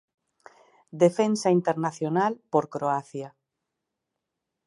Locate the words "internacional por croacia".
1.57-3.29